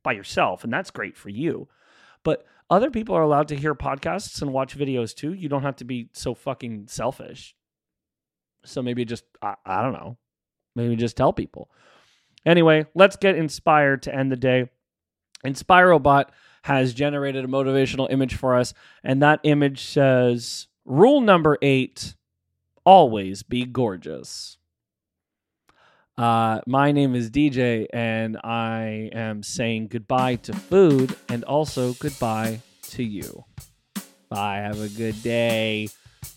by 0.02 0.10
yourself 0.10 0.64
and 0.64 0.72
that's 0.72 0.90
great 0.90 1.16
for 1.16 1.28
you. 1.28 1.68
But 2.26 2.44
other 2.68 2.90
people 2.90 3.14
are 3.14 3.22
allowed 3.22 3.46
to 3.48 3.56
hear 3.56 3.72
podcasts 3.76 4.42
and 4.42 4.52
watch 4.52 4.76
videos 4.76 5.14
too. 5.14 5.32
You 5.32 5.48
don't 5.48 5.62
have 5.62 5.76
to 5.76 5.84
be 5.84 6.08
so 6.12 6.34
fucking 6.34 6.88
selfish. 6.88 7.54
So 8.64 8.82
maybe 8.82 9.04
just, 9.04 9.22
I, 9.40 9.54
I 9.64 9.80
don't 9.80 9.92
know, 9.92 10.18
maybe 10.74 10.96
just 10.96 11.16
tell 11.16 11.32
people. 11.32 11.70
Anyway, 12.44 12.86
let's 12.96 13.14
get 13.14 13.36
inspired 13.36 14.02
to 14.02 14.14
end 14.14 14.32
the 14.32 14.36
day. 14.36 14.68
Inspirobot 15.44 16.24
has 16.62 16.94
generated 16.94 17.44
a 17.44 17.48
motivational 17.48 18.10
image 18.10 18.34
for 18.34 18.56
us, 18.56 18.74
and 19.04 19.22
that 19.22 19.38
image 19.44 19.84
says, 19.84 20.66
Rule 20.84 21.20
number 21.20 21.58
eight 21.62 22.16
always 22.84 23.44
be 23.44 23.64
gorgeous. 23.64 24.58
Uh, 26.18 26.60
my 26.66 26.92
name 26.92 27.14
is 27.14 27.30
DJ, 27.30 27.86
and 27.92 28.38
I 28.42 29.10
am 29.12 29.42
saying 29.42 29.88
goodbye 29.88 30.36
to 30.36 30.54
food 30.54 31.14
and 31.28 31.44
also 31.44 31.92
goodbye 31.94 32.60
to 32.90 33.02
you. 33.02 33.44
Bye. 34.30 34.56
Have 34.56 34.80
a 34.80 34.88
good 34.88 35.22
day. 35.22 35.88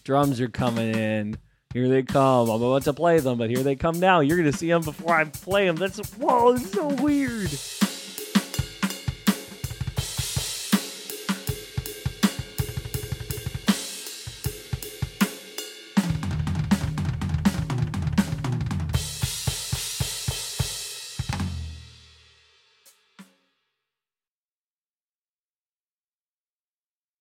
Drums 0.04 0.42
are 0.42 0.50
coming 0.50 0.94
in. 0.96 1.38
Here 1.74 1.88
they 1.88 2.04
come. 2.04 2.50
I'm 2.50 2.62
about 2.62 2.84
to 2.84 2.94
play 2.94 3.20
them, 3.20 3.38
but 3.38 3.50
here 3.50 3.64
they 3.64 3.76
come 3.76 4.00
now. 4.00 4.20
You're 4.20 4.38
going 4.38 4.52
to 4.52 4.58
see 4.58 4.68
them 4.68 4.82
before 4.82 5.16
I 5.16 5.24
play 5.26 5.68
them. 5.68 5.78
That's, 5.78 6.00
whoa, 6.16 6.56
it's 6.56 6.72
so 6.72 6.88
weird. 6.88 7.50